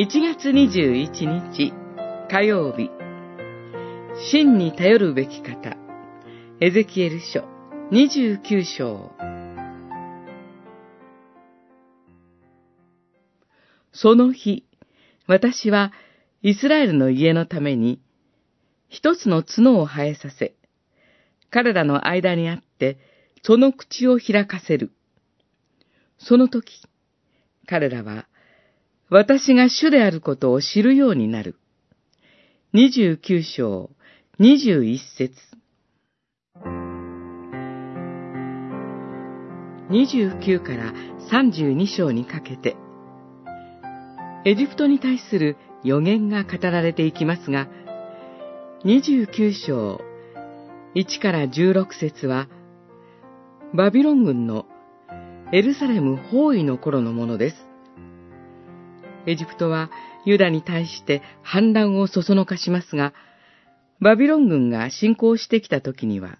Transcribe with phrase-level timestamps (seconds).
[0.00, 1.74] 1月21日
[2.30, 2.90] 火曜日。
[4.32, 5.76] 真に頼るべき方。
[6.58, 7.44] エゼキエル書
[7.92, 9.12] 29章。
[13.92, 14.64] その日、
[15.26, 15.92] 私は
[16.40, 18.00] イスラエルの家のために
[18.88, 20.54] 一つの角を生えさせ、
[21.50, 22.96] 彼らの間にあって
[23.42, 24.92] その口を開かせる。
[26.16, 26.80] その時、
[27.66, 28.29] 彼らは
[29.10, 31.56] 私が主であることを知るようになる。
[32.74, 33.90] 29章
[34.38, 35.34] 21節
[39.90, 40.94] 29から
[41.32, 42.76] 32章にかけて、
[44.44, 47.68] エジプトに対する予言が語られていきますが、
[48.84, 50.00] 29章
[50.94, 52.48] 1から16節は、
[53.74, 54.66] バビロン軍の
[55.52, 57.69] エルサレム包囲の頃のものです。
[59.26, 59.90] エジプトは
[60.24, 63.12] ユダに対して反乱をそそのかしますが、
[64.00, 66.38] バビロン軍が侵攻してきた時には、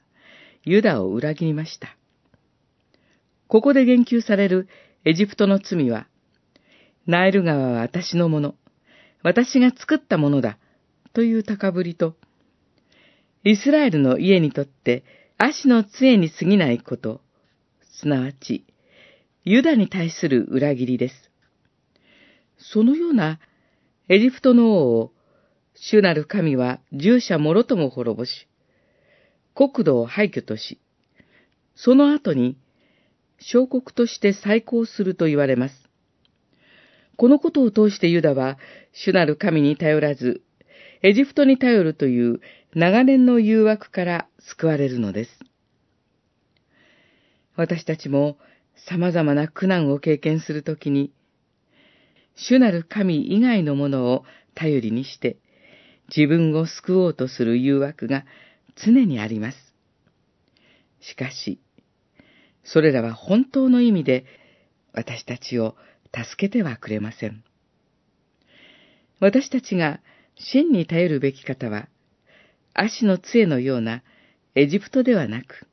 [0.64, 1.96] ユダを裏切りました。
[3.48, 4.68] ここで言及される
[5.04, 6.06] エジプトの罪は、
[7.06, 8.54] ナイル川は私のもの、
[9.22, 10.58] 私が作ったものだ、
[11.12, 12.16] という高ぶりと、
[13.44, 15.02] イスラエルの家にとって
[15.38, 17.20] 足の杖に過ぎないこと、
[17.92, 18.64] すなわち、
[19.44, 21.29] ユダに対する裏切りです。
[22.60, 23.40] そのような
[24.08, 25.12] エジプトの王を、
[25.74, 28.48] 主なる神は従者もろとも滅ぼし、
[29.54, 30.80] 国土を廃墟とし、
[31.74, 32.56] その後に、
[33.38, 35.74] 小国として再興すると言われます。
[37.16, 38.58] このことを通してユダは、
[38.92, 40.42] 主なる神に頼らず、
[41.02, 42.40] エジプトに頼るという
[42.74, 45.38] 長年の誘惑から救われるのです。
[47.56, 48.38] 私たちも
[48.88, 51.12] 様々な苦難を経験するときに、
[52.48, 54.24] 主なる神以外のものを
[54.54, 55.36] 頼りにして、
[56.14, 58.24] 自分を救おうとする誘惑が
[58.76, 59.58] 常にあります。
[61.00, 61.60] しかし、
[62.64, 64.24] それらは本当の意味で
[64.92, 65.76] 私たちを
[66.14, 67.44] 助けてはくれません。
[69.20, 70.00] 私たちが
[70.36, 71.88] 真に頼るべき方は、
[72.72, 74.02] 足の杖のような
[74.54, 75.66] エジプトではなく、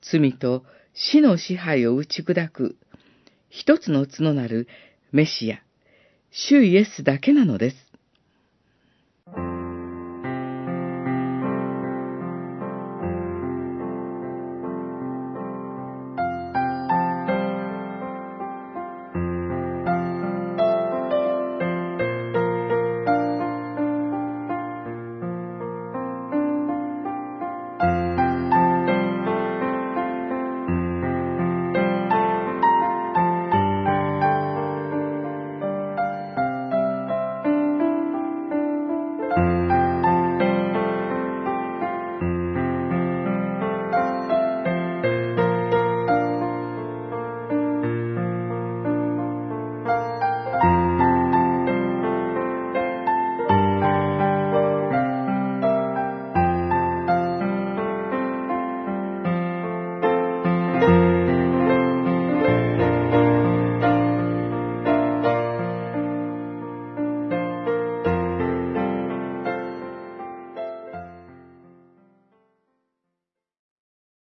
[0.00, 0.64] 罪と
[0.94, 2.76] 死の支配を打ち砕く
[3.50, 4.66] 一つの角なる
[5.12, 5.62] メシア、
[6.30, 7.76] 主イエスだけなのです。